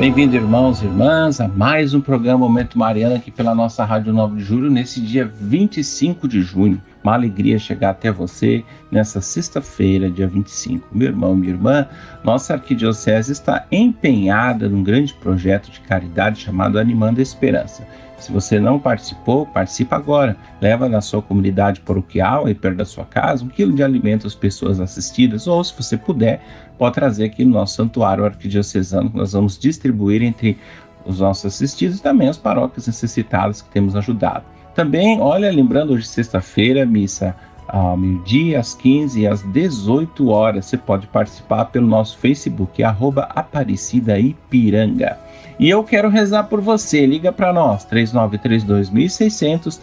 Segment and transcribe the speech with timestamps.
[0.00, 4.36] Bem-vindo, irmãos e irmãs, a mais um programa Momento Mariano aqui pela nossa Rádio 9
[4.36, 6.80] de Julho, nesse dia 25 de junho.
[7.02, 10.86] Uma alegria chegar até você nessa sexta-feira, dia 25.
[10.92, 11.86] Meu irmão, minha irmã,
[12.22, 17.86] nossa arquidiocese está empenhada num grande projeto de caridade chamado Animando a Esperança.
[18.18, 20.36] Se você não participou, participa agora.
[20.60, 24.34] Leva na sua comunidade paroquial, aí perto da sua casa, um quilo de alimento às
[24.34, 26.42] pessoas assistidas, ou se você puder,
[26.76, 30.58] pode trazer aqui no nosso santuário arquidiocesano, que nós vamos distribuir entre
[31.06, 34.44] os nossos assistidos e também as paróquias necessitadas que temos ajudado.
[34.80, 37.36] Também, olha, lembrando hoje sexta-feira, missa
[37.68, 40.64] ao meio-dia, às 15 e às 18 horas.
[40.64, 45.18] Você pode participar pelo nosso Facebook, arroba Aparecida Ipiranga.
[45.58, 47.04] E eu quero rezar por você.
[47.04, 49.78] Liga para nós, 3932.600,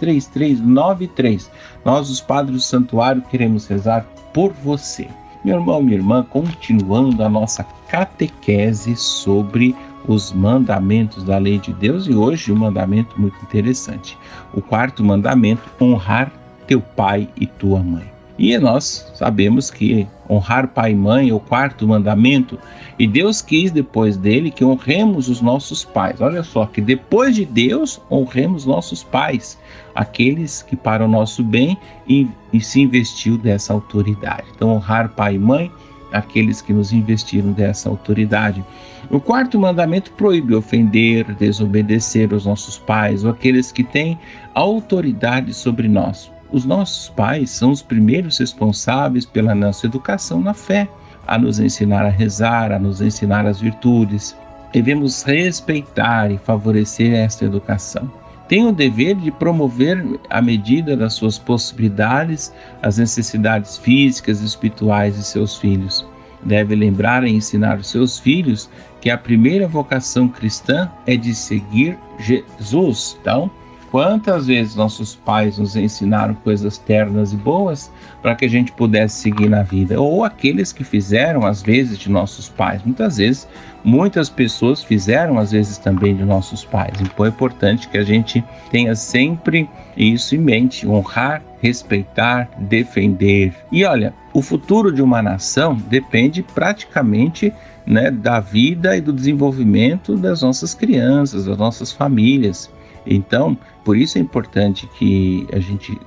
[0.00, 1.48] 3932-3393.
[1.84, 5.06] Nós, os padres do santuário, queremos rezar por você.
[5.44, 9.76] Meu irmão, minha irmã, continuando a nossa catequese sobre
[10.06, 14.16] os mandamentos da lei de Deus e hoje um mandamento muito interessante.
[14.54, 16.32] O quarto mandamento, honrar
[16.66, 18.16] teu pai e tua mãe.
[18.38, 22.58] E nós sabemos que honrar pai e mãe é o quarto mandamento,
[22.98, 26.20] e Deus quis depois dele que honremos os nossos pais.
[26.20, 29.58] Olha só, que depois de Deus honremos nossos pais,
[29.94, 34.44] aqueles que para o nosso bem e, e se investiu dessa autoridade.
[34.54, 35.70] Então, honrar pai e mãe,
[36.12, 38.64] aqueles que nos investiram dessa autoridade.
[39.10, 44.18] O quarto mandamento proíbe ofender, desobedecer os nossos pais ou aqueles que têm
[44.54, 46.30] autoridade sobre nós.
[46.50, 50.88] Os nossos pais são os primeiros responsáveis pela nossa educação na fé,
[51.26, 54.36] a nos ensinar a rezar, a nos ensinar as virtudes.
[54.72, 58.10] Devemos respeitar e favorecer esta educação.
[58.48, 65.16] Tem o dever de promover, à medida das suas possibilidades, as necessidades físicas e espirituais
[65.16, 66.06] de seus filhos.
[66.44, 68.70] Deve lembrar e ensinar os seus filhos
[69.00, 73.18] que a primeira vocação cristã é de seguir Jesus.
[73.20, 73.50] Então,
[73.90, 79.16] Quantas vezes nossos pais nos ensinaram coisas ternas e boas para que a gente pudesse
[79.20, 80.00] seguir na vida?
[80.00, 82.82] Ou aqueles que fizeram, às vezes, de nossos pais.
[82.84, 83.48] Muitas vezes,
[83.84, 87.00] muitas pessoas fizeram, às vezes, também de nossos pais.
[87.00, 93.54] Então é importante que a gente tenha sempre isso em mente: honrar, respeitar, defender.
[93.70, 97.52] E olha, o futuro de uma nação depende praticamente
[97.86, 102.68] né, da vida e do desenvolvimento das nossas crianças, das nossas famílias.
[103.06, 105.98] Então, por isso é importante que a gente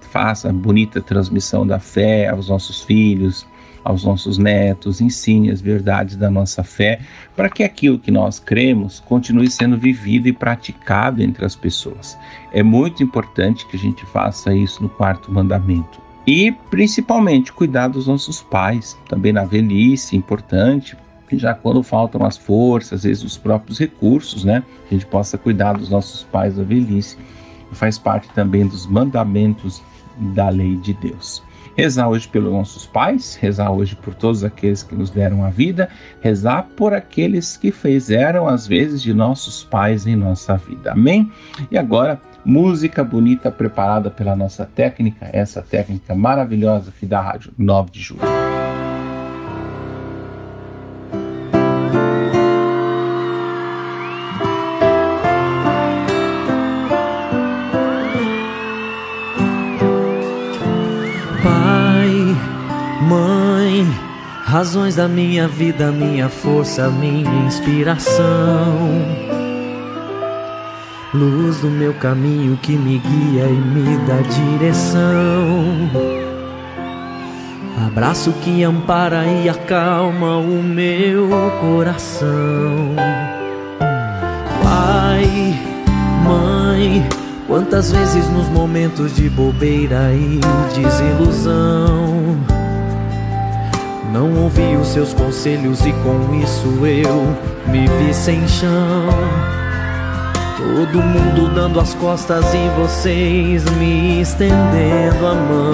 [0.00, 3.46] faça a bonita transmissão da fé aos nossos filhos,
[3.84, 7.00] aos nossos netos, ensine as verdades da nossa fé,
[7.36, 12.18] para que aquilo que nós cremos continue sendo vivido e praticado entre as pessoas.
[12.52, 16.00] É muito importante que a gente faça isso no quarto mandamento.
[16.26, 20.94] E principalmente cuidar dos nossos pais, também na velhice, importante,
[21.36, 24.62] já quando faltam as forças, às vezes os próprios recursos, né?
[24.88, 27.18] A gente possa cuidar dos nossos pais da velhice.
[27.72, 29.82] Faz parte também dos mandamentos
[30.34, 31.42] da lei de Deus.
[31.76, 35.88] Rezar hoje pelos nossos pais, rezar hoje por todos aqueles que nos deram a vida,
[36.20, 40.90] rezar por aqueles que fizeram as vezes de nossos pais em nossa vida.
[40.90, 41.30] Amém?
[41.70, 47.90] E agora, música bonita preparada pela nossa técnica, essa técnica maravilhosa aqui da Rádio 9
[47.92, 48.67] de Julho.
[64.58, 68.26] Razões da minha vida, minha força, minha inspiração.
[71.14, 75.88] Luz do meu caminho que me guia e me dá direção.
[77.86, 81.28] Abraço que ampara e acalma o meu
[81.60, 82.96] coração.
[84.60, 85.54] Pai,
[86.24, 87.08] mãe,
[87.46, 90.40] quantas vezes nos momentos de bobeira e
[90.74, 92.57] desilusão
[94.12, 99.08] não ouvi os seus conselhos e com isso eu me vi sem chão.
[100.56, 105.72] Todo mundo dando as costas e vocês me estendendo a mão.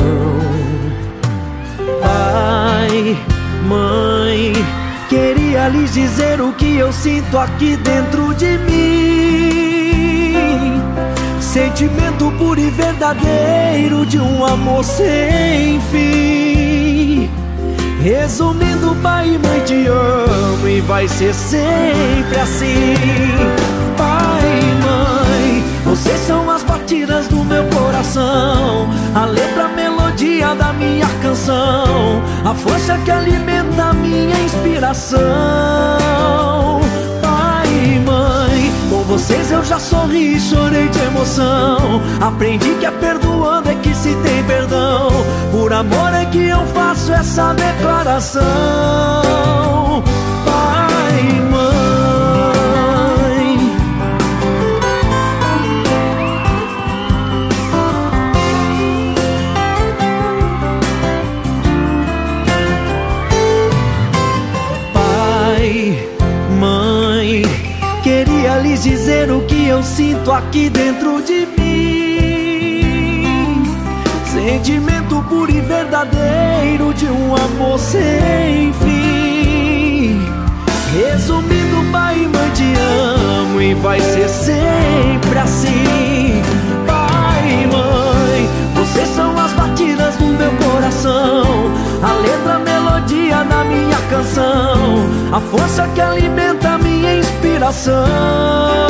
[2.01, 3.17] Pai,
[3.67, 4.53] mãe,
[5.09, 9.15] queria lhes dizer o que eu sinto aqui dentro de mim
[11.55, 17.31] Sentimento puro e verdadeiro de um amor sem fim.
[18.05, 22.93] Resumindo, pai e mãe te amo e vai ser sempre assim.
[23.97, 30.75] Pai e mãe, vocês são as batidas do meu coração, a letra, a melodia da
[30.75, 36.64] minha canção, a força que alimenta a minha inspiração.
[39.15, 42.03] Vocês eu já sorri e chorei de emoção.
[42.21, 45.09] Aprendi que é perdoando é que se tem perdão.
[45.53, 48.43] Por amor é que eu faço essa declaração.
[70.44, 72.85] Aqui dentro de mim.
[74.26, 80.20] Sentimento puro e verdadeiro de um amor sem fim.
[80.93, 86.43] Resumindo, pai e mãe, te amo e vai ser sempre assim.
[86.87, 91.44] Pai e mãe, vocês são as batidas do meu coração,
[92.02, 98.84] a letra, a melodia da minha canção, a força que alimenta a minha inspiração.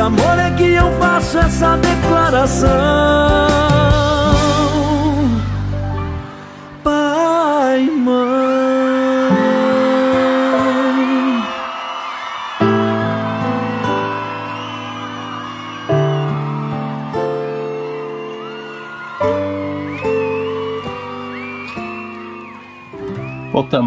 [0.00, 3.69] Amor é que eu faço essa declaração.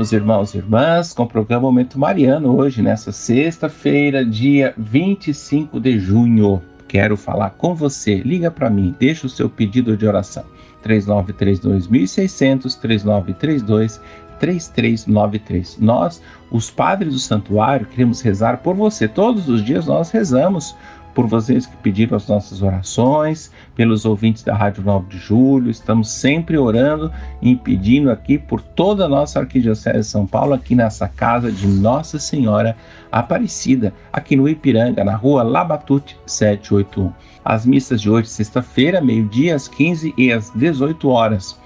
[0.03, 5.97] Voltamos, irmãos e irmãs, com o programa Momento Mariano hoje, nessa sexta-feira, dia 25 de
[5.97, 6.61] junho.
[6.89, 8.15] Quero falar com você.
[8.15, 10.43] Liga para mim, deixa o seu pedido de oração.
[10.83, 14.01] 3932.600, 3932
[14.39, 15.77] 3393.
[15.79, 16.21] Nós,
[16.51, 19.07] os padres do santuário, queremos rezar por você.
[19.07, 20.75] Todos os dias nós rezamos
[21.13, 25.69] por vocês que pediram as nossas orações, pelos ouvintes da Rádio 9 de Julho.
[25.69, 27.11] Estamos sempre orando
[27.41, 31.67] e pedindo aqui por toda a nossa Arquidiocese de São Paulo, aqui nessa casa de
[31.67, 32.75] Nossa Senhora
[33.11, 37.11] Aparecida, aqui no Ipiranga, na rua Labatute 781.
[37.45, 41.57] As missas de hoje, sexta-feira, meio-dia, às 15 e às 18 horas,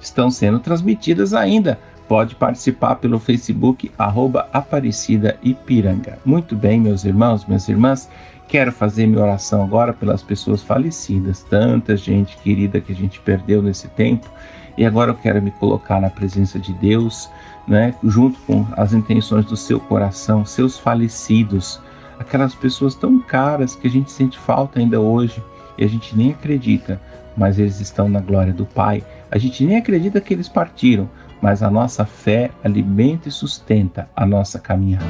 [0.00, 6.18] estão sendo transmitidas ainda pode participar pelo Facebook arroba Aparecida Ipiranga.
[6.24, 8.08] Muito bem, meus irmãos, minhas irmãs,
[8.48, 13.62] quero fazer minha oração agora pelas pessoas falecidas, tanta gente querida que a gente perdeu
[13.62, 14.28] nesse tempo,
[14.76, 17.28] e agora eu quero me colocar na presença de Deus,
[17.66, 21.80] né, junto com as intenções do seu coração, seus falecidos,
[22.18, 25.42] aquelas pessoas tão caras que a gente sente falta ainda hoje
[25.76, 27.00] e a gente nem acredita,
[27.36, 29.04] mas eles estão na glória do Pai.
[29.30, 31.08] A gente nem acredita que eles partiram,
[31.40, 35.04] mas a nossa fé alimenta e sustenta a nossa caminhada.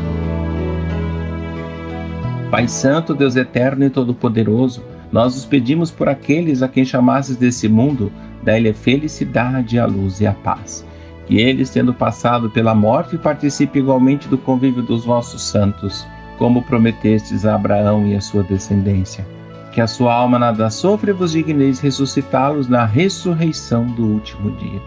[2.56, 7.68] Pai Santo, Deus Eterno e Todo-Poderoso, nós os pedimos por aqueles a quem chamasses desse
[7.68, 8.10] mundo,
[8.42, 10.82] dá-lhe felicidade, a luz e a paz.
[11.26, 16.06] Que eles, tendo passado pela morte, participem igualmente do convívio dos vossos santos,
[16.38, 19.26] como prometestes a Abraão e a sua descendência.
[19.70, 24.80] Que a sua alma nada sofra e vos digneis ressuscitá-los na ressurreição do último dia.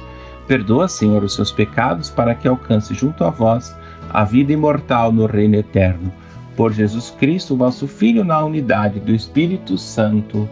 [0.48, 3.76] Perdoa, Senhor, os seus pecados, para que alcance junto a vós
[4.10, 6.12] a vida imortal no reino eterno.
[6.60, 10.46] Por Jesus Cristo, vosso Filho, na unidade do Espírito Santo.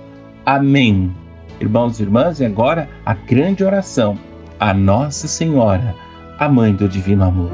[0.46, 1.12] Amém.
[1.60, 4.18] Irmãos e irmãs, e agora a grande oração
[4.58, 5.94] a Nossa Senhora,
[6.40, 7.52] a Mãe do Divino Amor.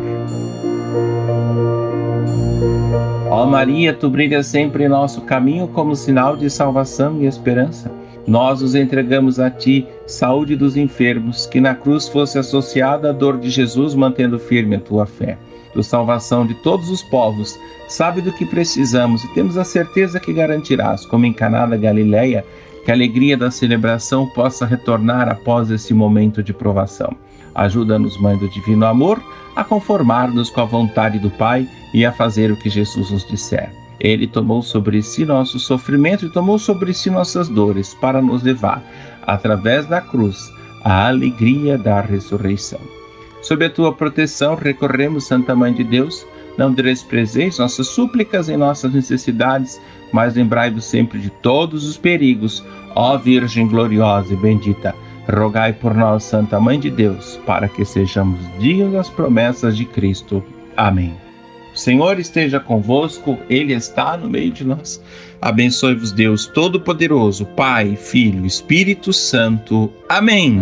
[3.32, 7.92] Ó Maria, tu brilhas sempre em nosso caminho como sinal de salvação e esperança.
[8.28, 13.40] Nós os entregamos a ti, saúde dos enfermos, que na cruz fosse associada a dor
[13.40, 15.40] de Jesus, mantendo firme a tua fé.
[15.74, 20.32] Tu salvação de todos os povos, sabe do que precisamos e temos a certeza que
[20.32, 22.46] garantirás, como em Caná da Galileia,
[22.86, 27.16] que a alegria da celebração possa retornar após esse momento de provação.
[27.56, 29.24] Ajuda-nos, Mãe do Divino Amor,
[29.56, 33.72] a conformar-nos com a vontade do Pai e a fazer o que Jesus nos disser.
[34.00, 38.84] Ele tomou sobre si nosso sofrimento e tomou sobre si nossas dores para nos levar,
[39.26, 40.52] através da cruz,
[40.84, 42.93] à alegria da ressurreição.
[43.44, 46.26] Sob a tua proteção, recorremos, Santa Mãe de Deus,
[46.58, 49.80] não desprezeis nossas súplicas e nossas necessidades,
[50.12, 52.64] mas lembrai-vos sempre de todos os perigos,
[52.96, 54.96] ó Virgem gloriosa e bendita.
[55.30, 60.44] rogai por nós, Santa Mãe de Deus, para que sejamos dignos das promessas de Cristo.
[60.76, 61.14] Amém.
[61.74, 65.02] O Senhor esteja convosco, Ele está no meio de nós.
[65.42, 69.92] Abençoe-vos, Deus Todo-Poderoso, Pai, Filho, Espírito Santo.
[70.08, 70.62] Amém.